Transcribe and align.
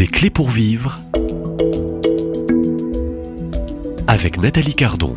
Des 0.00 0.06
clés 0.06 0.30
pour 0.30 0.48
vivre 0.48 0.98
avec 4.06 4.38
Nathalie 4.38 4.74
Cardon. 4.74 5.14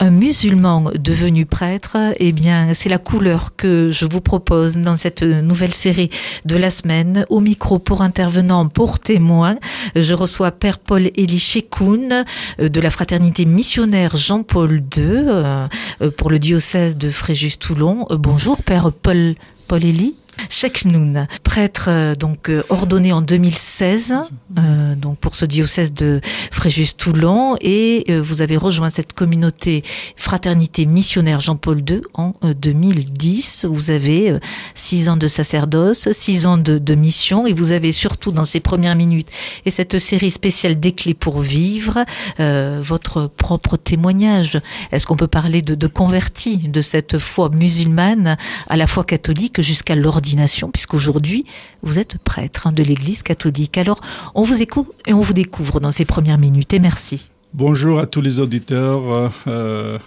un 0.00 0.10
musulman 0.10 0.90
devenu 0.98 1.44
prêtre, 1.46 1.96
eh 2.18 2.32
bien, 2.32 2.72
c'est 2.74 2.88
la 2.88 2.98
couleur 2.98 3.54
que 3.56 3.90
je 3.92 4.06
vous 4.06 4.20
propose 4.20 4.76
dans 4.76 4.96
cette 4.96 5.22
nouvelle 5.22 5.74
série 5.74 6.10
de 6.44 6.56
la 6.56 6.70
semaine. 6.70 7.24
Au 7.28 7.40
micro 7.40 7.78
pour 7.78 8.02
intervenant, 8.02 8.66
pour 8.68 8.98
témoin, 9.00 9.56
je 9.94 10.14
reçois 10.14 10.50
Père 10.50 10.78
Paul 10.78 11.10
Élie 11.14 11.38
Chekoun 11.38 12.24
euh, 12.60 12.68
de 12.68 12.80
la 12.80 12.90
fraternité 12.90 13.44
missionnaire 13.44 14.16
Jean-Paul 14.16 14.82
II 14.96 15.02
euh, 15.04 15.66
euh, 16.00 16.10
pour 16.10 16.30
le 16.30 16.38
diocèse 16.38 16.96
de 16.96 17.10
Fréjus-Toulon. 17.10 18.06
Bonjour 18.10 18.62
Père 18.62 18.92
Paul, 18.92 19.34
Paul 19.68 20.14
Élie. 20.38 20.68
Noun, 20.84 21.26
prêtre 21.42 21.86
euh, 21.88 22.14
donc 22.14 22.48
euh, 22.48 22.62
ordonné 22.68 23.12
en 23.12 23.20
2016 23.20 24.32
euh, 24.58 24.94
donc 24.94 25.18
pour 25.18 25.34
ce 25.34 25.44
diocèse 25.44 25.92
de 25.92 26.20
Fréjus-Toulon 26.50 27.56
et 27.60 28.04
vous 28.20 28.42
avez 28.42 28.56
rejoint 28.56 28.90
cette 28.90 29.12
communauté 29.12 29.82
fraternité 30.16 30.86
missionnaire 30.86 31.40
Jean-Paul 31.40 31.82
II 31.88 32.00
en 32.14 32.32
2010. 32.42 33.66
Vous 33.70 33.90
avez 33.90 34.38
six 34.74 35.08
ans 35.08 35.16
de 35.16 35.26
sacerdoce, 35.26 36.10
six 36.12 36.46
ans 36.46 36.58
de, 36.58 36.94
mission 36.94 37.46
et 37.46 37.52
vous 37.52 37.72
avez 37.72 37.92
surtout 37.92 38.32
dans 38.32 38.44
ces 38.44 38.60
premières 38.60 38.96
minutes 38.96 39.28
et 39.64 39.70
cette 39.70 39.98
série 39.98 40.30
spéciale 40.30 40.80
des 40.80 40.92
clés 40.92 41.14
pour 41.14 41.40
vivre 41.40 42.04
votre 42.38 43.26
propre 43.26 43.76
témoignage. 43.76 44.58
Est-ce 44.90 45.06
qu'on 45.06 45.16
peut 45.16 45.28
parler 45.28 45.62
de, 45.62 45.74
de 45.74 45.86
converti 45.86 46.58
de 46.58 46.80
cette 46.80 47.18
foi 47.18 47.50
musulmane 47.50 48.36
à 48.68 48.76
la 48.76 48.86
foi 48.86 49.04
catholique 49.04 49.60
jusqu'à 49.60 49.94
l'ordination 49.94 50.27
puisqu'aujourd'hui, 50.72 51.44
vous 51.82 51.98
êtes 51.98 52.18
prêtre 52.18 52.66
hein, 52.66 52.72
de 52.72 52.82
l'Église 52.82 53.22
catholique. 53.22 53.78
Alors, 53.78 54.00
on 54.34 54.42
vous 54.42 54.62
écoute 54.62 54.88
et 55.06 55.12
on 55.12 55.20
vous 55.20 55.32
découvre 55.32 55.80
dans 55.80 55.92
ces 55.92 56.04
premières 56.04 56.38
minutes. 56.38 56.74
Et 56.74 56.78
merci. 56.78 57.30
Bonjour 57.54 57.98
à 57.98 58.06
tous 58.06 58.20
les 58.20 58.40
auditeurs 58.40 59.32
euh, 59.46 59.98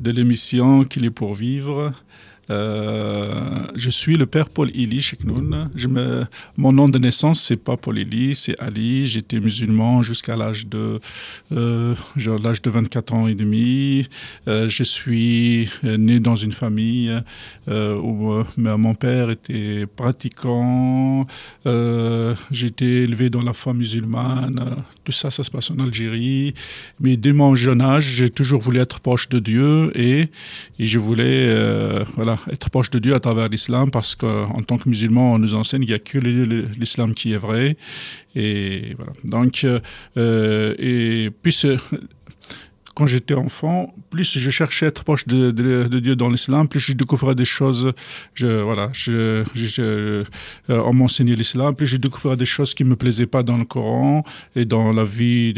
de 0.00 0.10
l'émission 0.10 0.84
Qu'il 0.84 1.04
est 1.06 1.10
pour 1.10 1.34
vivre. 1.34 1.92
Euh, 2.50 3.64
je 3.76 3.90
suis 3.90 4.16
le 4.16 4.26
père 4.26 4.48
Paul 4.48 4.70
Ili 4.74 5.00
Sheknoun. 5.00 5.70
Je 5.74 5.88
mon 6.56 6.72
nom 6.72 6.88
de 6.88 6.98
naissance, 6.98 7.40
c'est 7.42 7.56
pas 7.56 7.76
Paul 7.76 7.98
Ili, 7.98 8.34
c'est 8.34 8.60
Ali. 8.60 9.06
J'étais 9.06 9.40
musulman 9.40 10.02
jusqu'à 10.02 10.36
l'âge 10.36 10.66
de, 10.66 10.98
euh, 11.52 11.94
l'âge 12.42 12.62
de 12.62 12.70
24 12.70 13.14
ans 13.14 13.26
et 13.28 13.34
demi. 13.34 14.08
Euh, 14.48 14.68
je 14.68 14.82
suis 14.82 15.68
né 15.82 16.20
dans 16.20 16.36
une 16.36 16.52
famille 16.52 17.12
où 17.68 18.42
mon 18.56 18.94
père 18.94 19.30
était 19.30 19.86
pratiquant. 19.86 21.26
J'ai 21.64 22.66
été 22.66 23.02
élevé 23.04 23.30
dans 23.30 23.42
la 23.42 23.52
foi 23.52 23.74
musulmane. 23.74 24.64
Tout 25.04 25.12
ça, 25.12 25.30
ça 25.30 25.44
se 25.44 25.50
passe 25.50 25.70
en 25.70 25.78
Algérie. 25.78 26.54
Mais 27.00 27.16
dès 27.16 27.32
mon 27.32 27.54
jeune 27.54 27.80
âge, 27.80 28.04
j'ai 28.04 28.30
toujours 28.30 28.60
voulu 28.60 28.78
être 28.78 29.00
proche 29.00 29.28
de 29.28 29.38
Dieu 29.38 29.92
et, 29.98 30.28
et 30.78 30.86
je 30.86 30.98
voulais, 30.98 32.04
voilà, 32.16 32.39
être 32.50 32.70
proche 32.70 32.90
de 32.90 32.98
Dieu 32.98 33.14
à 33.14 33.20
travers 33.20 33.48
l'islam 33.48 33.90
parce 33.90 34.14
qu'en 34.14 34.62
tant 34.62 34.78
que 34.78 34.88
musulman, 34.88 35.34
on 35.34 35.38
nous 35.38 35.54
enseigne 35.54 35.82
qu'il 35.82 35.90
n'y 35.90 35.94
a 35.94 35.98
que 35.98 36.18
l'islam 36.78 37.14
qui 37.14 37.32
est 37.32 37.38
vrai. 37.38 37.76
Et 38.34 38.94
voilà. 38.96 39.12
Donc, 39.24 39.66
euh, 40.16 40.74
et 40.78 41.30
puis 41.42 41.52
quand 43.00 43.06
j'étais 43.06 43.32
enfant, 43.32 43.94
plus 44.10 44.38
je 44.38 44.50
cherchais 44.50 44.84
à 44.84 44.88
être 44.90 45.04
proche 45.04 45.26
de, 45.26 45.50
Dieu 46.00 46.16
dans 46.16 46.28
l'islam, 46.28 46.68
plus 46.68 46.80
je 46.80 46.92
découvrais 46.92 47.34
des 47.34 47.46
choses. 47.46 47.94
Je, 48.34 48.60
voilà, 48.60 48.90
je, 48.92 49.42
euh, 49.78 50.24
on 50.68 50.92
m'enseignait 50.92 51.34
l'islam, 51.34 51.74
plus 51.74 51.86
je 51.86 51.96
découvrais 51.96 52.36
des 52.36 52.44
choses 52.44 52.74
qui 52.74 52.84
me 52.84 52.96
plaisaient 52.96 53.24
pas 53.36 53.42
dans 53.42 53.56
le 53.56 53.64
Coran 53.64 54.22
et 54.54 54.66
dans 54.66 54.92
la 54.92 55.04
vie, 55.04 55.54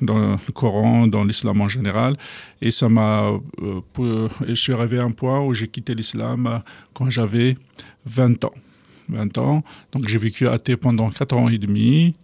dans 0.00 0.18
le 0.18 0.52
Coran, 0.52 1.06
dans 1.06 1.22
l'islam 1.22 1.60
en 1.60 1.68
général. 1.68 2.16
Et 2.60 2.72
ça 2.72 2.88
m'a, 2.88 3.30
euh, 3.62 4.28
je 4.48 4.54
suis 4.54 4.72
arrivé 4.72 4.98
à 4.98 5.04
un 5.04 5.12
point 5.12 5.40
où 5.42 5.54
j'ai 5.54 5.68
quitté 5.68 5.94
l'islam 5.94 6.60
quand 6.92 7.08
j'avais 7.08 7.54
20 8.06 8.46
ans. 8.46 8.54
20 9.10 9.38
ans. 9.38 9.62
Donc 9.92 10.08
j'ai 10.08 10.18
vécu 10.18 10.48
athée 10.48 10.76
pendant 10.76 11.10
4 11.10 11.36
ans 11.36 11.48
et 11.48 11.58
demi. 11.58 12.14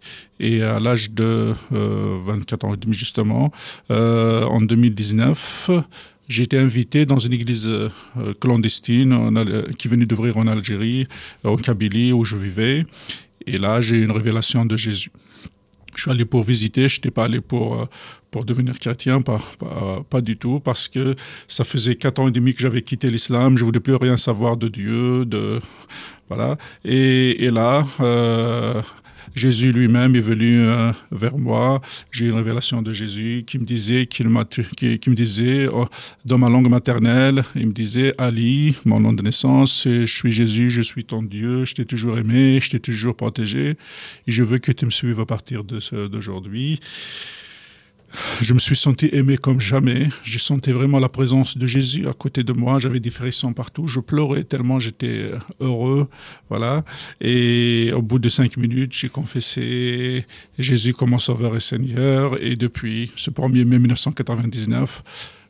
Et 0.41 0.63
à 0.63 0.81
l'âge 0.81 1.11
de 1.11 1.55
24 1.71 2.65
euh, 2.65 2.69
ans 2.69 2.75
et 2.75 2.77
demi 2.77 2.95
justement, 2.95 3.53
euh, 3.91 4.45
en 4.45 4.61
2019, 4.61 5.71
j'ai 6.29 6.43
été 6.43 6.59
invité 6.59 7.07
dans 7.07 7.19
une 7.19 7.33
église 7.33 7.67
euh, 7.67 7.89
clandestine 8.41 9.15
qui 9.79 9.89
venait 9.89 10.07
d'ouvrir 10.07 10.37
en 10.37 10.47
Algérie, 10.47 11.07
en 11.45 11.57
Kabylie, 11.57 12.13
où 12.13 12.25
je 12.25 12.37
vivais. 12.37 12.85
Et 13.47 13.59
là, 13.59 13.81
j'ai 13.81 13.99
eu 13.99 14.05
une 14.05 14.11
révélation 14.11 14.65
de 14.65 14.77
Jésus. 14.77 15.11
Je 15.97 16.03
suis 16.03 16.11
allé 16.11 16.25
pour 16.25 16.43
visiter, 16.43 16.89
je 16.89 16.97
n'étais 16.99 17.11
pas 17.11 17.25
allé 17.25 17.41
pour, 17.41 17.89
pour 18.31 18.45
devenir 18.45 18.79
chrétien, 18.79 19.23
pas, 19.23 19.41
pas, 20.11 20.21
du 20.21 20.37
tout, 20.37 20.61
parce 20.61 20.89
que 20.89 21.15
ça 21.49 21.65
faisait 21.65 21.95
quatre 21.95 22.19
ans 22.21 22.29
et 22.29 22.31
demi 22.31 22.55
que 22.55 22.61
j'avais 22.61 22.83
quitté 22.83 23.11
l'islam, 23.11 23.57
je 23.57 23.65
voulais 23.65 23.81
plus 23.81 23.97
rien 23.97 24.17
savoir 24.17 24.57
de 24.57 24.69
Dieu, 24.69 25.25
de 25.25 25.61
voilà. 26.29 26.57
Et, 26.85 27.51
là, 27.51 27.87
euh, 28.01 28.83
Jésus 29.37 29.71
lui-même 29.71 30.17
est 30.17 30.21
venu 30.21 30.63
euh, 30.63 30.91
vers 31.13 31.37
moi. 31.37 31.83
J'ai 32.11 32.27
une 32.27 32.35
révélation 32.35 32.81
de 32.81 32.95
Jésus 32.95 33.45
qui 33.47 33.59
me 33.59 33.65
disait, 33.65 34.07
qu'il 34.07 34.27
qui, 34.77 34.99
qui, 34.99 35.11
me 35.11 35.15
disait 35.15 35.69
oh, 35.71 35.85
dans 36.25 36.39
ma 36.39 36.49
langue 36.49 36.71
maternelle, 36.71 37.45
il 37.55 37.67
me 37.67 37.73
disait 37.73 38.15
Ali, 38.17 38.75
mon 38.87 38.99
nom 38.99 39.13
de 39.13 39.23
naissance, 39.23 39.87
je 39.87 40.07
suis 40.07 40.33
Jésus, 40.33 40.71
je 40.71 40.81
suis 40.81 41.05
ton 41.05 41.23
Dieu, 41.23 41.67
je 41.67 41.75
t'ai 41.75 41.85
toujours 41.85 42.19
aimé, 42.19 42.59
je 42.63 42.71
t'ai 42.71 42.81
toujours 42.81 43.15
protégé, 43.15 43.77
et 44.27 44.33
je 44.33 44.43
veux 44.43 44.59
que 44.59 44.73
tu 44.73 44.87
me 44.87 44.91
suives 44.91 45.21
à 45.21 45.27
partir 45.27 45.65
d'aujourd'hui 45.65 46.81
je 48.41 48.55
me 48.55 48.59
suis 48.59 48.77
senti 48.77 49.09
aimé 49.13 49.37
comme 49.37 49.61
jamais. 49.61 50.09
J'ai 50.25 50.39
senti 50.39 50.73
vraiment 50.73 50.99
la 50.99 51.09
présence 51.09 51.57
de 51.57 51.67
Jésus 51.67 52.07
à 52.09 52.13
côté 52.13 52.43
de 52.43 52.53
moi. 52.53 52.79
J'avais 52.79 53.01
des 53.01 53.11
frissons 53.11 53.53
partout. 53.53 53.87
Je 53.87 54.01
pleurais 54.01 54.45
tellement 54.45 54.79
j'étais 54.79 55.31
heureux. 55.61 56.09
Voilà. 56.49 56.85
Et 57.21 57.93
au 57.95 58.03
bout 58.03 58.19
de 58.19 58.29
cinq 58.29 58.57
minutes, 58.57 58.93
j'ai 58.93 59.09
confessé 59.09 60.25
Jésus 60.59 60.93
comme 60.93 61.11
mon 61.11 61.19
sauveur 61.19 61.57
et 61.57 61.61
Seigneur. 61.61 62.43
Et 62.43 62.57
depuis 62.57 63.13
ce 63.17 63.31
1er 63.31 63.65
mai 63.65 63.79
1999, 63.79 65.03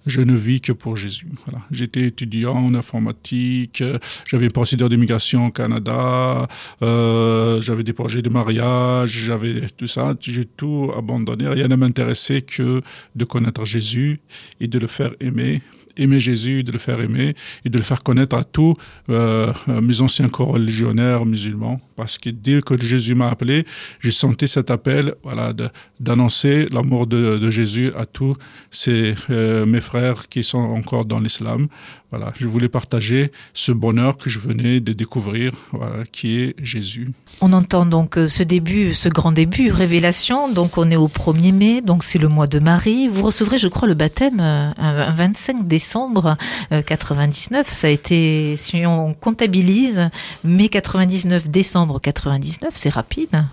je 0.07 0.21
ne 0.21 0.35
vis 0.35 0.61
que 0.61 0.73
pour 0.73 0.97
Jésus. 0.97 1.29
J'étais 1.71 2.03
étudiant 2.03 2.57
en 2.57 2.75
informatique, 2.75 3.83
j'avais 4.27 4.47
une 4.47 4.53
procédure 4.53 4.89
d'immigration 4.89 5.47
au 5.47 5.51
Canada, 5.51 6.47
euh, 6.83 7.61
j'avais 7.61 7.83
des 7.83 7.93
projets 7.93 8.23
de 8.23 8.29
mariage, 8.29 9.11
j'avais 9.11 9.67
tout 9.77 9.87
ça. 9.87 10.15
J'ai 10.21 10.45
tout 10.45 10.91
abandonné. 10.97 11.49
Rien 11.49 11.69
ne 11.69 11.77
m'intéressait 11.77 12.43
que 12.43 12.81
de 13.15 13.25
connaître 13.25 13.65
Jésus 13.65 14.21
et 14.61 14.69
de 14.69 14.79
le 14.79 14.87
faire 14.87 15.13
aimer 15.21 15.63
aimer 15.97 16.21
Jésus, 16.21 16.63
de 16.63 16.73
le 16.73 16.79
faire 16.79 17.01
aimer 17.01 17.35
et 17.65 17.69
de 17.69 17.79
le 17.79 17.85
faire 17.85 18.03
connaître 18.03 18.37
à 18.37 18.45
tous 18.45 18.75
euh, 19.09 19.53
mes 19.83 20.01
anciens 20.01 20.29
co-religionnaires 20.29 21.25
musulmans. 21.27 21.81
Parce 21.97 22.19
que 22.19 22.29
dès 22.29 22.61
que 22.61 22.79
Jésus 22.79 23.15
m'a 23.15 23.31
appelé, 23.31 23.65
j'ai 24.01 24.11
senti 24.11 24.47
cet 24.47 24.71
appel 24.71 25.15
voilà, 25.23 25.55
d'annoncer 25.99 26.69
l'amour 26.71 27.07
de, 27.07 27.51
Jésus 27.51 27.91
à 27.97 28.05
tous 28.05 28.37
ces, 28.71 29.15
euh, 29.31 29.65
mes 29.65 29.81
frères 29.81 30.29
qui 30.29 30.45
sont 30.45 30.59
encore 30.59 31.07
dans 31.07 31.21
l'islam. 31.21 31.69
Voilà, 32.11 32.33
je 32.39 32.47
voulais 32.47 32.69
partager 32.69 33.33
ce 33.55 33.73
bonheur 33.73 34.19
que 34.19 34.29
je 34.29 34.39
venais 34.39 34.81
de 34.81 34.93
découvrir, 34.93 35.53
qui 36.13 36.39
est 36.39 36.55
Jésus. 36.63 37.09
On 37.41 37.53
entend 37.53 37.87
donc 37.87 38.17
euh, 38.17 38.29
ce 38.29 38.43
début, 38.43 38.95
ce 38.95 39.09
grand 39.09 39.33
début, 39.33 39.71
révélation. 39.71 40.53
Donc 40.53 40.79
on 40.79 40.91
est 40.91 40.97
au 40.97 41.09
1er 41.09 41.53
mai, 41.53 41.81
donc 41.81 42.05
c'est 42.05 42.19
le 42.19 42.29
mois 42.29 42.47
de 42.47 42.59
Marie. 42.59 43.09
Vous 43.09 43.23
recevrez, 43.23 43.59
je 43.59 43.69
crois, 43.69 43.89
le 43.89 43.95
baptême 43.95 44.41
un 44.41 45.13
25 45.13 45.67
décembre 45.67 45.86
décembre 45.87 46.37
99. 46.85 47.61
Euh, 47.61 47.71
Ça 47.71 47.87
a 47.87 47.91
été, 47.91 48.57
si 48.57 48.85
on 48.87 49.15
comptabilise, 49.15 50.11
mai 50.43 50.69
99, 50.69 51.49
décembre 51.49 52.01
99, 52.01 52.71
c'est 52.75 52.89
rapide. 52.91 53.45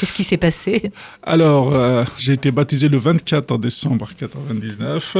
Qu'est-ce 0.00 0.14
qui 0.14 0.24
s'est 0.24 0.38
passé? 0.38 0.90
Alors, 1.22 1.74
euh, 1.74 2.02
j'ai 2.16 2.32
été 2.32 2.50
baptisé 2.50 2.88
le 2.88 2.96
24 2.96 3.58
décembre 3.58 4.08
99 4.16 5.18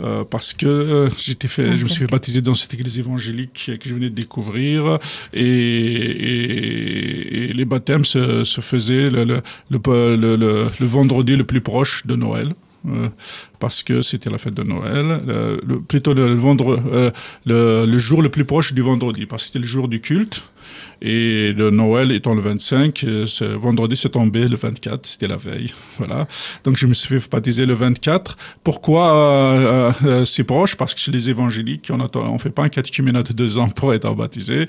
euh, 0.00 0.22
parce 0.24 0.52
que 0.52 1.08
j'étais 1.16 1.48
fait, 1.48 1.78
je 1.78 1.84
me 1.84 1.88
suis 1.88 2.00
fait 2.00 2.10
baptiser 2.10 2.42
dans 2.42 2.52
cette 2.52 2.74
église 2.74 2.98
évangélique 2.98 3.70
que 3.80 3.88
je 3.88 3.94
venais 3.94 4.10
de 4.10 4.14
découvrir 4.14 4.98
et, 5.32 6.26
les 7.54 7.64
baptêmes 7.64 8.04
se, 8.04 8.44
faisaient 8.60 9.08
le, 9.08 9.24
le, 9.70 9.78
le, 10.36 10.86
vendredi 10.86 11.36
le 11.36 11.44
plus 11.44 11.62
proche 11.62 12.06
de 12.06 12.16
Noël. 12.16 12.52
Euh, 12.88 13.08
parce 13.58 13.82
que 13.82 14.02
c'était 14.02 14.30
la 14.30 14.38
fête 14.38 14.54
de 14.54 14.62
Noël, 14.62 15.20
le, 15.66 15.80
plutôt 15.80 16.12
euh, 16.16 17.10
le, 17.46 17.98
jour 17.98 18.22
le 18.22 18.28
plus 18.28 18.44
proche 18.44 18.74
du 18.74 18.82
vendredi, 18.82 19.26
parce 19.26 19.44
que 19.44 19.46
c'était 19.46 19.58
le 19.58 19.66
jour 19.66 19.88
du 19.88 20.00
culte. 20.00 20.44
Et 21.02 21.52
le 21.52 21.70
Noël 21.70 22.12
étant 22.12 22.34
le 22.34 22.40
25, 22.40 23.04
euh, 23.04 23.26
ce 23.26 23.44
vendredi 23.44 23.96
c'est 23.96 24.10
tombé 24.10 24.48
le 24.48 24.56
24, 24.56 25.06
c'était 25.06 25.28
la 25.28 25.36
veille. 25.36 25.72
Voilà. 25.98 26.26
Donc 26.64 26.76
je 26.76 26.86
me 26.86 26.94
suis 26.94 27.20
fait 27.20 27.30
baptiser 27.30 27.66
le 27.66 27.74
24. 27.74 28.36
Pourquoi 28.64 29.14
euh, 29.14 29.92
euh, 30.04 30.24
si 30.24 30.42
proche? 30.42 30.76
Parce 30.76 30.94
que 30.94 31.00
chez 31.00 31.12
les 31.12 31.30
évangéliques, 31.30 31.90
on 31.90 32.32
ne 32.32 32.38
fait 32.38 32.50
pas 32.50 32.64
un 32.64 32.68
catéchuménat 32.68 33.22
de 33.22 33.32
deux 33.32 33.58
ans 33.58 33.68
pour 33.68 33.92
être 33.94 34.12
baptisé. 34.14 34.68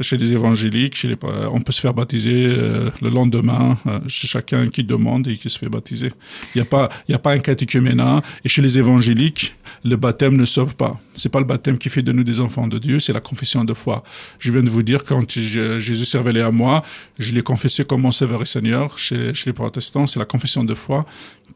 Chez 0.00 0.16
les 0.16 0.32
évangéliques, 0.32 1.06
on 1.52 1.60
peut 1.60 1.72
se 1.72 1.80
faire 1.80 1.92
baptiser 1.92 2.46
euh, 2.46 2.88
le 3.02 3.10
lendemain, 3.10 3.76
euh, 3.86 3.98
chez 4.06 4.28
chacun 4.28 4.68
qui 4.68 4.84
demande 4.84 5.26
et 5.26 5.36
qui 5.36 5.50
se 5.50 5.58
fait 5.58 5.68
baptiser. 5.68 6.12
Il 6.54 6.58
n'y 6.58 6.62
a, 6.62 6.64
pas, 6.64 6.88
a 7.12 7.18
pas 7.18 7.32
un 7.32 7.40
catéchuménat. 7.40 8.22
Et 8.44 8.48
chez 8.48 8.62
les 8.62 8.78
évangéliques, 8.78 9.56
le 9.84 9.96
baptême 9.96 10.36
ne 10.36 10.44
sauve 10.44 10.76
pas. 10.76 11.00
C'est 11.12 11.30
pas 11.30 11.40
le 11.40 11.46
baptême 11.46 11.78
qui 11.78 11.88
fait 11.88 12.02
de 12.02 12.12
nous 12.12 12.22
des 12.22 12.40
enfants 12.40 12.68
de 12.68 12.78
Dieu, 12.78 13.00
c'est 13.00 13.12
la 13.12 13.20
confession 13.20 13.64
de 13.64 13.74
foi. 13.74 14.04
Je 14.38 14.52
viens 14.52 14.62
de 14.62 14.70
vous 14.70 14.84
dire, 14.84 15.02
quand 15.04 15.36
Jésus 15.42 16.04
s'est 16.04 16.18
révélé 16.18 16.40
à 16.40 16.50
moi, 16.50 16.82
je 17.18 17.34
l'ai 17.34 17.42
confessé 17.42 17.84
comme 17.84 18.02
mon 18.02 18.10
Sauveur 18.10 18.42
et 18.42 18.46
Seigneur. 18.46 18.98
Chez, 18.98 19.32
les 19.46 19.52
protestants, 19.52 20.06
c'est 20.06 20.18
la 20.18 20.24
confession 20.24 20.64
de 20.64 20.74
foi 20.74 21.06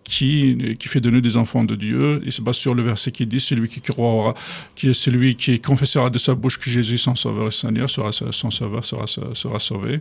qui, 0.04 0.76
qui 0.78 0.88
fait 0.88 1.00
de 1.00 1.10
nous 1.10 1.20
des 1.20 1.36
enfants 1.36 1.64
de 1.64 1.74
Dieu. 1.74 2.20
Il 2.24 2.32
se 2.32 2.42
base 2.42 2.56
sur 2.56 2.74
le 2.74 2.82
verset 2.82 3.12
qui 3.12 3.26
dit, 3.26 3.40
celui 3.40 3.68
qui 3.68 3.80
croira, 3.80 4.34
qui 4.76 4.88
est 4.88 4.94
celui 4.94 5.36
qui 5.36 5.60
confessera 5.60 6.10
de 6.10 6.18
sa 6.18 6.34
bouche 6.34 6.58
que 6.58 6.70
Jésus 6.70 6.98
son 6.98 7.14
sauveur 7.14 7.48
et 7.48 7.50
Seigneur, 7.50 7.88
sera, 7.88 8.10
son 8.12 8.50
sera 8.50 9.58
sauvé. 9.58 10.00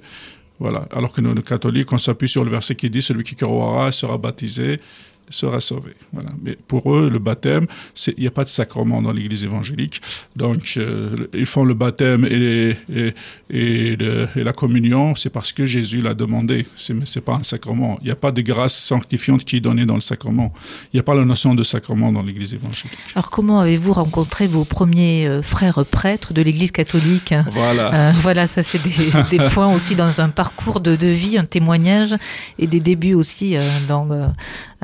Voilà. 0.60 0.88
Alors 0.92 1.12
que 1.12 1.22
nous, 1.22 1.34
les 1.34 1.42
catholiques, 1.42 1.92
on 1.92 1.98
s'appuie 1.98 2.30
sur 2.30 2.45
le 2.45 2.51
verset 2.51 2.75
qui 2.75 2.89
dit, 2.89 3.01
celui 3.01 3.24
qui 3.24 3.36
croira 3.36 3.92
sera 3.92 4.18
baptisé 4.18 4.80
sera 5.29 5.59
sauvé. 5.59 5.94
Voilà. 6.13 6.29
Mais 6.41 6.57
pour 6.68 6.94
eux, 6.94 7.09
le 7.09 7.19
baptême, 7.19 7.65
il 8.07 8.21
n'y 8.21 8.27
a 8.27 8.31
pas 8.31 8.44
de 8.44 8.50
sacrement 8.50 9.01
dans 9.01 9.12
l'Église 9.12 9.45
évangélique. 9.45 10.01
Donc, 10.35 10.73
euh, 10.77 11.27
ils 11.33 11.45
font 11.45 11.63
le 11.63 11.73
baptême 11.73 12.25
et, 12.25 12.75
et, 12.94 13.13
et, 13.50 13.97
et 14.35 14.44
la 14.44 14.53
communion, 14.53 15.15
c'est 15.15 15.29
parce 15.29 15.53
que 15.53 15.65
Jésus 15.65 16.01
l'a 16.01 16.13
demandé. 16.13 16.65
Ce 16.75 16.94
n'est 16.94 17.06
pas 17.23 17.35
un 17.35 17.44
sacrement. 17.44 17.97
Il 18.01 18.06
n'y 18.06 18.12
a 18.12 18.15
pas 18.15 18.31
de 18.31 18.41
grâce 18.41 18.75
sanctifiante 18.75 19.44
qui 19.44 19.57
est 19.57 19.62
donnée 19.62 19.85
dans 19.85 19.95
le 19.95 20.01
sacrement. 20.01 20.53
Il 20.94 20.97
n'y 20.97 21.00
a 21.00 21.03
pas 21.03 21.15
la 21.15 21.25
notion 21.25 21.56
de 21.56 21.63
sacrement 21.63 22.12
dans 22.12 22.21
l'Église 22.21 22.53
évangélique. 22.53 22.97
Alors, 23.15 23.29
comment 23.29 23.59
avez-vous 23.59 23.94
rencontré 23.94 24.47
vos 24.47 24.65
premiers 24.65 25.27
euh, 25.27 25.41
frères 25.41 25.83
prêtres 25.85 26.33
de 26.33 26.41
l'Église 26.41 26.71
catholique? 26.71 27.33
Voilà. 27.51 27.94
Euh, 27.94 28.12
voilà, 28.21 28.47
ça, 28.47 28.63
c'est 28.63 28.81
des, 28.81 28.91
des, 29.38 29.45
points 29.50 29.74
aussi 29.74 29.95
dans 29.95 30.21
un 30.21 30.29
parcours 30.29 30.79
de, 30.79 30.95
de, 30.95 31.07
vie, 31.07 31.38
un 31.38 31.45
témoignage 31.45 32.15
et 32.59 32.67
des 32.67 32.79
débuts 32.79 33.13
aussi 33.13 33.56
dans 33.88 34.31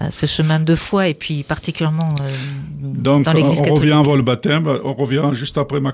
ce 0.09 0.25
chemin 0.27 0.59
de 0.59 0.75
foi 0.75 1.07
et 1.07 1.13
puis 1.13 1.43
particulièrement 1.43 2.09
euh, 2.21 2.29
Donc, 2.81 3.25
dans 3.25 3.33
l'Église 3.33 3.61
on 3.67 3.73
revient 3.73 3.93
avant 3.93 4.15
le 4.15 4.21
baptême, 4.21 4.67
on 4.83 4.93
revient 4.93 5.29
juste 5.33 5.57
après 5.57 5.79
ma, 5.79 5.93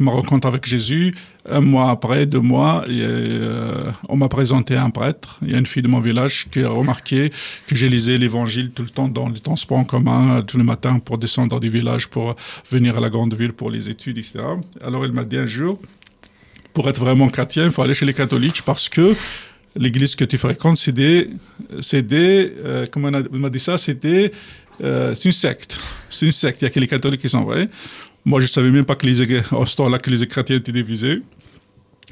ma 0.00 0.10
rencontre 0.10 0.46
avec 0.46 0.66
Jésus. 0.66 1.14
Un 1.48 1.60
mois 1.60 1.90
après, 1.90 2.26
deux 2.26 2.40
mois, 2.40 2.84
et, 2.86 3.00
euh, 3.00 3.90
on 4.08 4.16
m'a 4.16 4.28
présenté 4.28 4.76
un 4.76 4.90
prêtre. 4.90 5.38
Il 5.42 5.50
y 5.50 5.54
a 5.54 5.58
une 5.58 5.66
fille 5.66 5.82
de 5.82 5.88
mon 5.88 6.00
village 6.00 6.48
qui 6.50 6.62
a 6.62 6.68
remarqué 6.68 7.30
que 7.66 7.74
j'ai 7.74 7.88
lisé 7.88 8.18
l'Évangile 8.18 8.70
tout 8.70 8.82
le 8.82 8.90
temps 8.90 9.08
dans 9.08 9.28
les 9.28 9.40
transports 9.40 9.78
en 9.78 9.84
commun, 9.84 10.42
tous 10.42 10.58
les 10.58 10.64
matins 10.64 10.98
pour 10.98 11.18
descendre 11.18 11.58
du 11.58 11.68
village, 11.68 12.08
pour 12.08 12.36
venir 12.70 12.98
à 12.98 13.00
la 13.00 13.10
grande 13.10 13.34
ville 13.34 13.52
pour 13.52 13.70
les 13.70 13.88
études, 13.88 14.18
etc. 14.18 14.40
Alors 14.84 15.04
il 15.06 15.12
m'a 15.12 15.24
dit 15.24 15.38
un 15.38 15.46
jour, 15.46 15.78
pour 16.72 16.88
être 16.88 17.00
vraiment 17.00 17.28
chrétien, 17.28 17.64
il 17.64 17.70
faut 17.70 17.82
aller 17.82 17.94
chez 17.94 18.06
les 18.06 18.14
catholiques 18.14 18.62
parce 18.62 18.88
que 18.88 19.16
l'église 19.76 20.16
que 20.16 20.24
tu 20.24 20.38
fréquentes, 20.38 20.76
c'est 20.76 20.92
des, 20.92 21.30
des, 21.92 22.52
euh, 22.64 22.86
comment 22.90 23.10
on 23.32 23.38
m'a 23.38 23.50
dit 23.50 23.60
ça, 23.60 23.78
c'était, 23.78 24.30
euh, 24.82 25.14
c'est 25.14 25.26
une 25.26 25.32
secte. 25.32 25.80
C'est 26.08 26.26
une 26.26 26.32
secte. 26.32 26.62
Il 26.62 26.64
y 26.64 26.68
a 26.68 26.70
que 26.70 26.80
les 26.80 26.88
catholiques 26.88 27.20
qui 27.20 27.28
sont 27.28 27.44
vrais. 27.44 27.68
Moi, 28.24 28.40
je 28.40 28.46
savais 28.46 28.70
même 28.70 28.84
pas 28.84 28.96
que 28.96 29.06
les, 29.06 29.14
ce 29.14 29.76
temps-là, 29.76 29.98
que 29.98 30.10
les 30.10 30.26
chrétiens 30.26 30.56
étaient 30.56 30.72
divisés. 30.72 31.22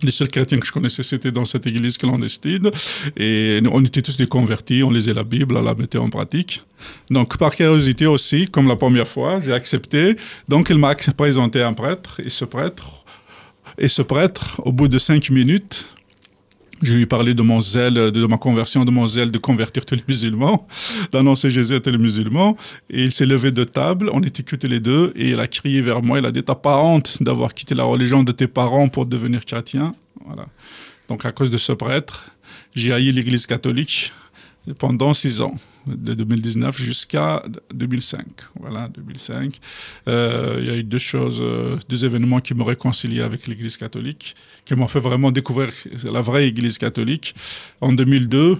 Les 0.02 0.12
seuls 0.12 0.28
chrétiens 0.28 0.60
que 0.60 0.66
je 0.66 0.70
connaissais, 0.70 1.02
c'était 1.02 1.32
dans 1.32 1.44
cette 1.44 1.66
église 1.66 1.99
clandestine. 1.99 2.70
Et 3.16 3.60
on 3.72 3.84
était 3.84 4.00
tous 4.00 4.16
des 4.16 4.28
convertis, 4.28 4.84
on 4.84 4.93
lisait 4.93 5.12
la 5.12 5.25
Bible, 5.25 5.56
on 5.56 5.62
la 5.62 5.75
mettait 5.75 5.99
en 5.99 6.08
pratique. 6.08 6.62
Donc, 7.10 7.37
par 7.37 7.55
curiosité 7.55 8.06
aussi, 8.06 8.46
comme 8.49 8.69
la 8.69 8.76
première 8.76 9.08
fois, 9.08 9.40
j'ai 9.44 9.52
accepté. 9.52 10.14
Donc, 10.46 10.70
il 10.70 10.78
m'a 10.78 10.94
présenté 11.16 11.62
un 11.62 11.72
prêtre. 11.72 12.20
Et 12.25 12.31
ce 12.31 12.44
prêtre, 12.44 13.05
et 13.76 13.88
ce 13.88 14.02
prêtre, 14.02 14.60
au 14.64 14.70
bout 14.70 14.87
de 14.87 14.99
cinq 14.99 15.31
minutes, 15.31 15.88
je 16.82 16.94
lui 16.94 17.02
ai 17.02 17.06
parlé 17.06 17.34
de 17.34 17.42
mon 17.42 17.60
zèle, 17.60 17.94
de 17.94 18.26
ma 18.26 18.38
conversion, 18.38 18.84
de 18.84 18.90
mon 18.90 19.06
zèle 19.06 19.30
de 19.30 19.38
convertir 19.38 19.84
tous 19.84 19.96
les 19.96 20.04
musulmans, 20.06 20.66
d'annoncer 21.12 21.50
Jésus 21.50 21.75
à 21.75 21.80
tous 21.80 21.90
les 21.90 21.98
musulmans. 21.98 22.56
Et 22.90 23.04
il 23.04 23.12
s'est 23.12 23.26
levé 23.26 23.50
de 23.50 23.64
table, 23.64 24.10
on 24.12 24.20
était 24.20 24.42
tous 24.42 24.66
les 24.66 24.80
deux, 24.80 25.12
et 25.16 25.30
il 25.30 25.40
a 25.40 25.46
crié 25.46 25.80
vers 25.80 26.02
moi, 26.02 26.19
il 26.19 26.26
a 26.26 26.32
dit, 26.32 26.42
t'as 26.42 26.54
pas 26.54 26.78
honte 26.78 27.22
d'avoir 27.22 27.54
quitté 27.54 27.75
la 27.75 27.84
religion 27.84 28.22
de 28.22 28.32
tes 28.32 28.46
parents 28.46 28.88
pour 28.88 29.06
devenir 29.06 29.44
chrétien? 29.44 29.94
Voilà. 30.25 30.46
Donc 31.08 31.25
à 31.25 31.32
cause 31.32 31.50
de 31.50 31.58
ce 31.58 31.72
prêtre, 31.72 32.26
j'ai 32.75 32.92
haï 32.92 33.10
l'église 33.12 33.46
catholique 33.46 34.12
pendant 34.79 35.15
six 35.15 35.41
ans, 35.41 35.55
de 35.87 36.15
2019 36.15 36.76
jusqu'à 36.79 37.43
2005. 37.75 38.25
Voilà, 38.61 38.88
2005. 38.88 39.59
Euh, 40.09 40.56
il 40.61 40.67
y 40.67 40.70
a 40.70 40.76
eu 40.76 40.82
deux 40.82 40.99
choses, 40.99 41.43
deux 41.88 42.05
événements 42.05 42.41
qui 42.41 42.55
m'ont 42.55 42.65
réconcilié 42.65 43.23
avec 43.23 43.47
l'Église 43.47 43.76
catholique, 43.76 44.35
qui 44.65 44.75
m'ont 44.75 44.88
fait 44.88 45.00
vraiment 45.00 45.31
découvrir 45.31 45.70
la 46.05 46.20
vraie 46.20 46.49
Église 46.49 46.79
catholique. 46.79 47.35
En 47.81 47.93
2002, 47.93 48.59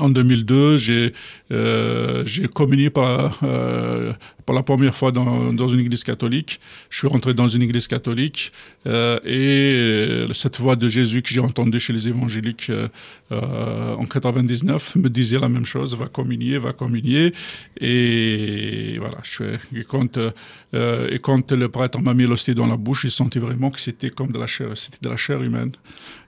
en 0.00 0.08
2002, 0.08 0.76
j'ai 0.76 1.12
euh, 1.52 2.24
communié 2.54 2.90
par, 2.90 3.40
euh, 3.42 4.12
pour 4.46 4.54
la 4.54 4.62
première 4.62 4.94
fois 4.94 5.12
dans, 5.12 5.68
une 5.68 5.80
église 5.80 6.04
catholique. 6.04 6.60
Je 6.90 6.98
suis 6.98 7.08
rentré 7.08 7.34
dans 7.34 7.48
une 7.48 7.62
église 7.62 7.88
catholique 7.88 8.52
euh, 8.86 9.18
et 9.24 10.32
cette 10.32 10.58
voix 10.58 10.76
de 10.76 10.88
Jésus 10.88 11.22
que 11.22 11.30
j'ai 11.30 11.40
entendue 11.40 11.80
chez 11.80 11.92
les 11.92 12.08
évangéliques 12.08 12.70
euh, 13.32 13.94
en 13.94 14.04
99 14.04 14.96
me 14.96 15.08
disait 15.08 15.38
la 15.38 15.48
même 15.48 15.64
chose 15.64 15.96
va 15.96 16.06
communier, 16.06 16.58
va 16.58 16.72
communier. 16.72 17.32
Et 17.80 18.98
voilà, 18.98 19.18
je 19.22 19.30
suis, 19.30 19.80
et, 19.80 19.84
quand, 19.84 20.18
euh, 20.18 20.30
le 20.72 21.66
prêtre 21.66 22.00
m'a 22.00 22.14
mis 22.14 22.26
l'hostie 22.26 22.54
dans 22.54 22.66
la 22.66 22.76
bouche, 22.76 23.02
j'ai 23.02 23.10
senti 23.10 23.38
vraiment 23.38 23.70
que 23.70 23.80
c'était 23.80 24.10
comme 24.10 24.32
de 24.32 24.38
la 24.38 24.46
chair, 24.46 24.68
c'était 24.74 24.98
de 25.02 25.08
la 25.08 25.16
chair 25.16 25.42
humaine. 25.42 25.72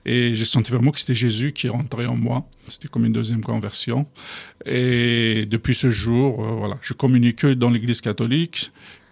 Et 0.05 0.33
j'ai 0.33 0.45
senti 0.45 0.71
vraiment 0.71 0.91
que 0.91 0.99
c'était 0.99 1.15
Jésus 1.15 1.51
qui 1.51 1.67
est 1.67 1.69
rentré 1.69 2.07
en 2.07 2.15
moi. 2.15 2.47
C'était 2.65 2.87
comme 2.87 3.05
une 3.05 3.11
deuxième 3.11 3.41
conversion. 3.41 4.07
Et 4.65 5.45
depuis 5.49 5.75
ce 5.75 5.89
jour, 5.89 6.43
euh, 6.43 6.51
voilà, 6.53 6.77
je 6.81 6.93
communique 6.93 7.45
dans 7.45 7.69
l'Église 7.69 8.01
catholique 8.01 8.06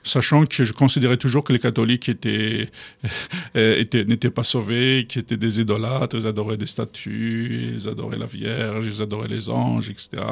sachant 0.05 0.45
que 0.45 0.63
je 0.63 0.71
considérais 0.71 1.17
toujours 1.17 1.43
que 1.43 1.51
les 1.51 1.59
catholiques 1.59 2.07
étaient, 2.07 2.69
étaient, 3.55 4.05
n'étaient 4.05 4.29
pas 4.29 4.43
sauvés, 4.43 5.05
qu'ils 5.09 5.21
étaient 5.21 5.35
des 5.35 5.59
idolâtres, 5.59 6.15
ils 6.15 6.27
adoraient 6.27 6.57
des 6.57 6.67
statues, 6.67 7.73
ils 7.75 7.89
adoraient 7.89 8.17
la 8.17 8.27
Vierge, 8.27 8.85
ils 8.85 9.01
adoraient 9.01 9.27
les 9.27 9.49
anges, 9.49 9.89
etc. 9.89 10.23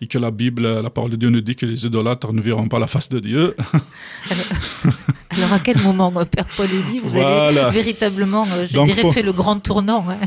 Et 0.00 0.06
que 0.06 0.18
la 0.18 0.30
Bible, 0.30 0.80
la 0.80 0.90
parole 0.90 1.10
de 1.10 1.16
Dieu 1.16 1.28
nous 1.28 1.40
dit 1.40 1.56
que 1.56 1.66
les 1.66 1.84
idolâtres 1.84 2.32
ne 2.32 2.40
verront 2.40 2.68
pas 2.68 2.78
la 2.78 2.86
face 2.86 3.08
de 3.08 3.18
Dieu. 3.18 3.54
Alors, 5.30 5.52
à 5.52 5.58
quel 5.58 5.78
moment, 5.78 6.10
Père 6.24 6.46
Paul 6.56 6.66
Élie, 6.66 7.00
vous 7.00 7.10
voilà. 7.10 7.66
avez 7.66 7.74
véritablement, 7.74 8.46
je 8.64 8.72
Donc, 8.72 8.88
dirais, 8.88 9.02
pour... 9.02 9.12
fait 9.12 9.22
le 9.22 9.32
grand 9.32 9.58
tournant 9.58 10.06
hein 10.08 10.18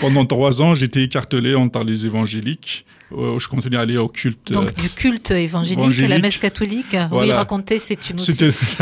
Pendant 0.00 0.24
trois 0.24 0.62
ans, 0.62 0.74
j'étais 0.74 1.02
écartelé 1.02 1.54
entre 1.54 1.82
les 1.82 2.06
évangéliques. 2.06 2.86
Euh, 3.12 3.38
je 3.38 3.48
continuais 3.48 3.78
à 3.78 3.82
aller 3.82 3.98
au 3.98 4.08
culte. 4.08 4.52
Donc, 4.52 4.74
du 4.74 4.88
culte 4.88 5.30
évangélique, 5.30 5.78
évangélique. 5.78 6.10
à 6.10 6.14
la 6.14 6.20
messe 6.20 6.38
catholique. 6.38 6.96
Voilà. 7.10 7.10
Oui, 7.12 7.32
racontez, 7.32 7.78
c'est 7.78 8.10
une, 8.10 8.18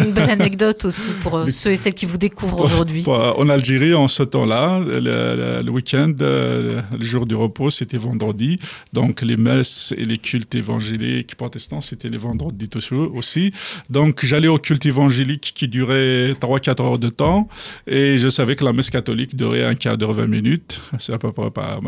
une 0.05 0.13
belle 0.13 0.31
anecdote 0.31 0.87
aussi 0.87 1.11
pour 1.21 1.37
euh, 1.37 1.51
ceux 1.51 1.73
et 1.73 1.77
celles 1.77 1.95
qui 1.95 2.07
vous 2.07 2.17
découvrent 2.17 2.63
aujourd'hui. 2.63 3.05
En 3.07 3.49
Algérie, 3.51 3.95
en 3.95 4.09
ce 4.09 4.23
temps-là, 4.23 4.81
le, 4.81 5.71
week-end, 5.71 6.13
le, 6.19 6.81
jour 7.01 7.27
du 7.27 7.35
repos, 7.35 7.69
c'était 7.69 7.99
vendredi. 7.99 8.59
Donc, 8.95 9.21
les 9.21 9.37
messes 9.37 9.95
et 9.99 10.07
les 10.07 10.19
cultes 10.19 10.55
évangéliques 10.55 11.35
protestants, 11.35 11.83
c'était 11.83 12.09
les 12.09 12.19
vendredis 12.19 12.71
aussi. 13.13 13.53
Donc, 13.91 14.25
j'allais 14.25 14.49
au 14.49 14.59
culte 14.59 14.87
évangélique 14.87 15.53
qui 15.55 15.69
durait 15.69 16.33
3-4 16.33 16.83
heures 16.83 16.99
de 16.99 17.11
temps 17.11 17.49
et 17.87 18.17
je 18.17 18.29
savais 18.29 18.57
que 18.57 18.65
la 18.65 18.73
messe 18.73 18.91
catholique 18.91 19.37
durait 19.37 19.65
un 19.65 19.75
quart 19.75 19.99
d'heure, 19.99 20.13
20 20.15 20.27
minutes. 20.27 20.81
C'est 20.99 21.13
à 21.13 21.19
peu 21.19 21.31
près 21.31 21.51
pas. 21.51 21.81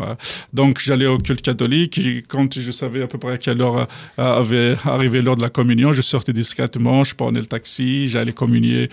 Donc, 0.53 0.79
j'allais 0.79 1.07
au 1.07 1.17
culte 1.17 1.41
catholique 1.41 2.26
quand 2.27 2.59
je 2.59 2.71
savais 2.71 3.01
à 3.01 3.07
peu 3.07 3.17
près 3.17 3.33
à 3.33 3.37
quelle 3.37 3.61
heure 3.61 3.87
avait 4.17 4.75
arrivé 4.85 5.21
l'heure 5.21 5.35
de 5.35 5.41
la 5.41 5.49
communion, 5.49 5.93
je 5.93 6.01
sortais 6.01 6.33
discrètement, 6.33 7.03
je 7.03 7.15
prenais 7.15 7.39
le 7.39 7.45
taxi, 7.45 8.07
j'allais 8.07 8.33
communier. 8.33 8.89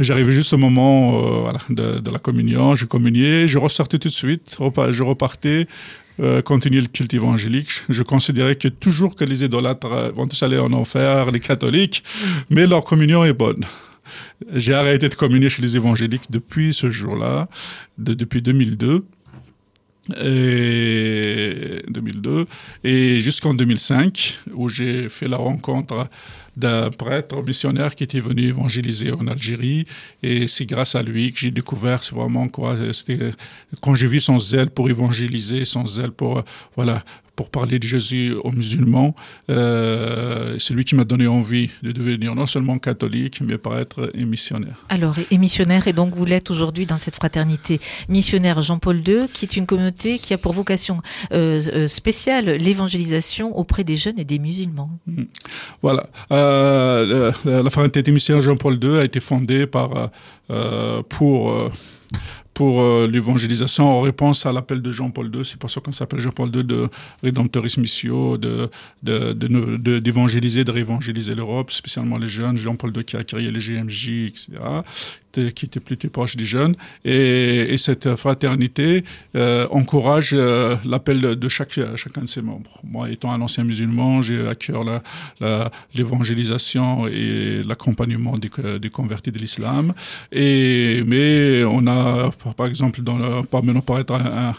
J'arrivais 0.00 0.32
juste 0.32 0.52
au 0.54 0.58
moment 0.58 1.46
euh, 1.48 2.00
de, 2.00 2.10
la 2.10 2.18
communion, 2.18 2.74
je 2.74 2.86
communiais, 2.86 3.46
je 3.46 3.58
ressortais 3.58 3.98
tout 3.98 4.08
de 4.08 4.14
suite, 4.14 4.56
je 4.90 5.02
repartais, 5.02 5.66
euh, 6.20 6.40
continuer 6.40 6.80
le 6.80 6.86
culte 6.86 7.12
évangélique. 7.12 7.82
Je 7.90 8.02
considérais 8.02 8.56
que 8.56 8.68
toujours 8.68 9.16
que 9.16 9.24
les 9.24 9.44
idolâtres 9.44 10.12
vont 10.14 10.26
tous 10.26 10.42
aller 10.42 10.58
en 10.58 10.72
enfer, 10.72 11.30
les 11.30 11.40
catholiques, 11.40 12.02
mais 12.50 12.66
leur 12.66 12.84
communion 12.84 13.22
est 13.24 13.34
bonne. 13.34 13.64
J'ai 14.54 14.74
arrêté 14.74 15.08
de 15.08 15.14
communier 15.14 15.50
chez 15.50 15.62
les 15.62 15.76
évangéliques 15.76 16.30
depuis 16.30 16.72
ce 16.72 16.90
jour-là, 16.90 17.48
de, 17.98 18.14
depuis 18.14 18.40
2002 18.40 19.04
et 20.20 21.82
2002 21.88 22.46
et 22.84 23.20
jusqu'en 23.20 23.54
2005 23.54 24.40
où 24.54 24.68
j'ai 24.68 25.08
fait 25.08 25.28
la 25.28 25.36
rencontre 25.36 26.08
d'un 26.56 26.90
prêtre 26.90 27.42
missionnaire 27.42 27.94
qui 27.94 28.04
était 28.04 28.20
venu 28.20 28.42
évangéliser 28.42 29.12
en 29.12 29.26
Algérie. 29.26 29.84
Et 30.22 30.48
c'est 30.48 30.66
grâce 30.66 30.94
à 30.94 31.02
lui 31.02 31.32
que 31.32 31.40
j'ai 31.40 31.50
découvert, 31.50 32.00
vraiment 32.12 32.48
quoi, 32.48 32.76
c'était 32.92 33.30
quand 33.80 33.94
j'ai 33.94 34.06
vu 34.06 34.20
son 34.20 34.38
zèle 34.38 34.70
pour 34.70 34.90
évangéliser, 34.90 35.64
son 35.64 35.86
zèle 35.86 36.12
pour, 36.12 36.42
voilà, 36.76 37.02
pour 37.36 37.50
parler 37.50 37.78
de 37.78 37.86
Jésus 37.86 38.34
aux 38.42 38.52
musulmans. 38.52 39.14
Euh, 39.50 40.56
c'est 40.58 40.74
lui 40.74 40.84
qui 40.84 40.94
m'a 40.94 41.04
donné 41.04 41.26
envie 41.26 41.70
de 41.82 41.92
devenir 41.92 42.34
non 42.34 42.46
seulement 42.46 42.78
catholique, 42.78 43.40
mais 43.40 43.58
prêtre 43.58 44.10
et 44.14 44.24
missionnaire. 44.24 44.84
Alors, 44.88 45.16
et 45.30 45.38
missionnaire, 45.38 45.88
et 45.88 45.92
donc 45.92 46.14
vous 46.14 46.24
l'êtes 46.24 46.50
aujourd'hui 46.50 46.86
dans 46.86 46.96
cette 46.96 47.16
fraternité 47.16 47.80
missionnaire 48.08 48.60
Jean-Paul 48.60 48.96
II, 49.06 49.28
qui 49.32 49.44
est 49.44 49.56
une 49.56 49.66
communauté 49.66 50.18
qui 50.18 50.34
a 50.34 50.38
pour 50.38 50.52
vocation 50.52 50.98
euh, 51.32 51.62
euh, 51.72 51.88
spéciale 51.88 52.46
l'évangélisation 52.46 53.56
auprès 53.56 53.84
des 53.84 53.96
jeunes 53.96 54.18
et 54.18 54.24
des 54.24 54.38
musulmans. 54.38 54.90
Mm. 55.06 55.22
Voilà. 55.80 56.06
Euh, 56.30 57.32
la, 57.44 57.62
la 57.62 57.70
fraternité 57.70 58.12
missionnaire 58.12 58.42
Jean-Paul 58.42 58.78
II 58.82 58.98
a 58.98 59.04
été 59.04 59.20
fondée 59.20 59.66
par, 59.66 60.10
pour 61.08 61.72
pour 62.54 62.82
euh, 62.82 63.06
l'évangélisation 63.06 63.88
en 63.88 64.00
réponse 64.00 64.46
à 64.46 64.52
l'appel 64.52 64.82
de 64.82 64.92
Jean-Paul 64.92 65.30
II. 65.34 65.44
C'est 65.44 65.58
pour 65.58 65.70
ça 65.70 65.80
qu'on 65.80 65.92
s'appelle 65.92 66.20
Jean-Paul 66.20 66.50
II 66.54 66.64
de 66.64 66.88
Redemptoris 67.22 67.78
Missio, 67.78 68.36
d'évangéliser, 68.38 68.68
de, 69.02 70.64
de, 70.64 70.64
de, 70.64 70.70
réévangéliser 70.70 71.34
l'Europe, 71.34 71.70
spécialement 71.70 72.18
les 72.18 72.28
jeunes. 72.28 72.56
Jean-Paul 72.56 72.92
II 72.96 73.04
qui 73.04 73.16
a 73.16 73.24
créé 73.24 73.50
les 73.50 73.60
GMJ, 73.60 74.08
etc 74.28 74.58
qui 75.32 75.66
était 75.66 75.80
plutôt 75.80 76.08
proche 76.08 76.36
des 76.36 76.44
jeunes. 76.44 76.74
Et, 77.04 77.76
cette 77.78 78.14
fraternité 78.16 79.02
euh, 79.34 79.66
encourage 79.70 80.34
euh, 80.34 80.76
l'appel 80.84 81.20
de 81.20 81.48
chaque, 81.48 81.80
chacun 81.96 82.22
de 82.22 82.28
ses 82.28 82.42
membres. 82.42 82.80
Moi, 82.84 83.10
étant 83.10 83.32
un 83.32 83.40
ancien 83.40 83.64
musulman, 83.64 84.22
j'ai 84.22 84.46
à 84.46 84.54
cœur 84.54 84.82
l'évangélisation 85.94 87.06
et 87.08 87.62
l'accompagnement 87.66 88.34
des, 88.36 88.50
des, 88.78 88.90
convertis 88.90 89.32
de 89.32 89.38
l'islam. 89.38 89.92
Mais 90.32 91.64
on 91.64 91.86
a, 91.86 92.30
par 92.56 92.66
exemple, 92.66 93.02
dans 93.02 93.16
le, 93.16 93.42
maintenant 93.62 93.80
paraître 93.80 94.14
un, 94.14 94.54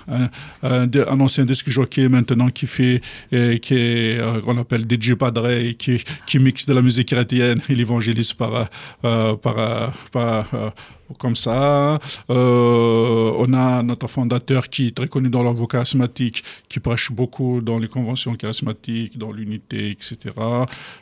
un, 0.63 1.20
ancien 1.20 1.46
disque 1.46 1.70
jockey 1.70 2.08
maintenant 2.10 2.50
qui 2.50 2.68
fait, 2.68 3.02
qui 3.30 3.74
est, 3.74 4.20
euh, 4.20 4.42
qu'on 4.42 4.58
appelle 4.58 4.86
DJ 4.90 5.13
Padre, 5.16 5.72
qui, 5.78 6.04
qui 6.25 6.40
mixe 6.40 6.66
de 6.66 6.74
la 6.74 6.82
musique 6.82 7.10
chrétienne. 7.10 7.60
Il 7.70 7.82
évangélise 7.82 8.34
par, 8.34 8.70
par, 9.02 9.38
par, 9.42 9.94
par 10.12 10.48
euh, 10.54 10.70
comme 11.17 11.36
ça. 11.36 12.00
Euh, 12.29 13.32
on 13.38 13.53
a 13.53 13.84
notre 13.84 14.08
fondateur 14.08 14.70
qui 14.70 14.88
est 14.88 14.96
très 14.96 15.08
connu 15.08 15.29
dans 15.29 15.43
leur 15.43 15.53
vocation 15.53 15.74
charismatique, 15.74 16.43
qui 16.70 16.79
prêche 16.79 17.12
beaucoup 17.12 17.62
dans 17.62 17.79
les 17.79 17.88
conventions 17.88 18.36
charismatiques, 18.36 19.17
dans 19.17 19.32
l'unité, 19.32 19.91
etc. 19.91 20.15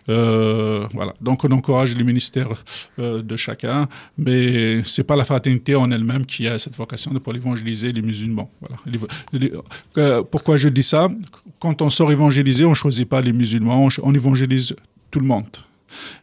Euh, 0.09 0.87
voilà. 0.93 1.13
Donc 1.21 1.43
on 1.43 1.51
encourage 1.51 1.95
les 1.95 2.03
ministères 2.03 2.63
de 2.97 3.35
chacun, 3.35 3.87
mais 4.17 4.81
c'est 4.85 5.03
pas 5.03 5.15
la 5.15 5.25
fraternité 5.25 5.75
en 5.75 5.91
elle-même 5.91 6.25
qui 6.25 6.47
a 6.47 6.57
cette 6.57 6.75
vocation 6.75 7.11
de 7.11 7.19
pour 7.19 7.35
évangéliser 7.35 7.91
les 7.91 8.01
musulmans. 8.01 8.49
Voilà. 8.61 10.23
Pourquoi 10.31 10.57
je 10.57 10.69
dis 10.69 10.83
ça? 10.83 11.09
Quand 11.59 11.81
on 11.81 11.89
sort 11.89 12.11
évangéliser, 12.11 12.65
on 12.65 12.73
choisit 12.73 13.07
pas 13.07 13.21
les 13.21 13.33
musulmans, 13.33 13.87
on 14.01 14.13
évangélise 14.13 14.75
tout 15.11 15.19
le 15.19 15.27
monde. 15.27 15.45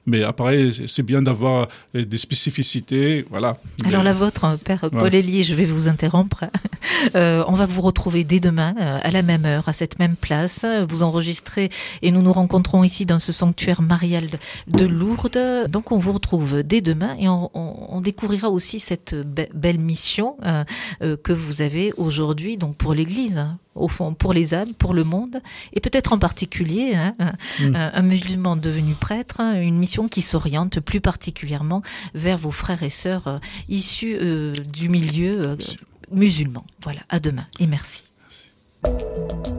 Mais 0.06 0.22
après, 0.22 0.70
c'est 0.86 1.02
bien 1.02 1.22
d'avoir 1.22 1.68
euh, 1.94 2.04
des 2.04 2.16
spécificités. 2.16 3.26
Voilà. 3.30 3.58
Alors 3.84 4.02
la 4.02 4.12
vôtre, 4.12 4.58
Père 4.64 4.86
Paul 4.90 5.14
Elie, 5.14 5.44
je 5.44 5.54
vais 5.54 5.64
vous 5.64 5.88
interrompre. 5.88 6.44
Euh, 7.14 7.44
on 7.46 7.52
va 7.52 7.64
vous 7.64 7.80
retrouver 7.80 8.24
dès 8.24 8.40
demain, 8.40 8.74
euh, 8.80 8.98
à 9.02 9.10
la 9.10 9.22
même 9.22 9.44
heure, 9.44 9.68
à 9.68 9.72
cette 9.72 10.00
même 10.00 10.16
place. 10.16 10.64
Vous 10.88 11.04
enregistrez 11.04 11.70
et 12.02 12.10
nous 12.10 12.22
nous 12.22 12.32
rencontrons 12.32 12.82
ici 12.82 13.06
dans 13.06 13.20
ce 13.20 13.30
sanctuaire 13.30 13.82
marial 13.82 14.26
de 14.66 14.84
Lourdes. 14.84 15.70
Donc 15.70 15.92
on 15.92 15.98
vous 15.98 16.12
retrouve 16.12 16.64
dès 16.64 16.80
demain 16.80 17.14
et 17.18 17.28
on, 17.28 17.50
on, 17.54 17.86
on 17.90 18.00
découvrira 18.00 18.50
aussi 18.50 18.80
cette 18.80 19.14
belle 19.14 19.78
mission 19.78 20.36
que 21.00 21.32
vous 21.32 21.62
avez 21.62 21.92
aujourd'hui 21.96 22.56
donc 22.56 22.76
pour 22.76 22.94
l'Église 22.94 23.46
au 23.78 23.88
fond, 23.88 24.14
pour 24.14 24.32
les 24.32 24.54
âmes, 24.54 24.74
pour 24.74 24.94
le 24.94 25.04
monde, 25.04 25.40
et 25.72 25.80
peut-être 25.80 26.12
en 26.12 26.18
particulier 26.18 26.94
hein, 26.94 27.14
un, 27.18 27.32
mm. 27.60 27.90
un, 27.94 28.02
musulman 28.02 28.56
devenu 28.56 28.94
prêtre, 28.94 29.40
hein, 29.40 29.60
une 29.60 29.78
mission 29.78 30.08
qui 30.08 30.22
s'oriente 30.22 30.80
plus 30.80 31.00
particulièrement 31.00 31.82
vers 32.14 32.38
vos 32.38 32.50
frères 32.50 32.82
et 32.82 32.90
sœurs 32.90 33.28
euh, 33.28 33.38
issus 33.68 34.16
euh, 34.20 34.52
du 34.72 34.88
milieu 34.88 35.40
euh, 35.40 35.56
musulman. 36.10 36.64
Voilà, 36.82 37.00
à 37.08 37.20
demain 37.20 37.46
et 37.58 37.66
merci. 37.66 38.04
merci. 38.82 39.57